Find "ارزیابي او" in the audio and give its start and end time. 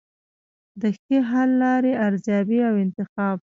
2.07-2.73